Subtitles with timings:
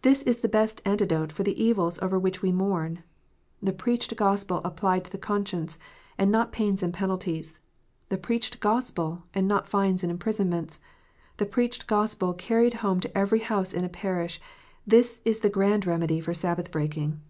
[0.00, 3.02] This is the best antidote for the evils over which we mourn.
[3.60, 5.78] The preached Gospel applied to the conscience,
[6.16, 7.58] and not pains and penalties,
[8.08, 10.78] the preached Gospel, and not fines and imprisonment,
[11.36, 14.40] the preached Gospel carried home to every house in a parish,
[14.86, 17.20] this is the grand remedy for Sabbath breaking.